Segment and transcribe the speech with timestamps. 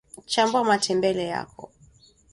[0.31, 1.71] chambua matembele yako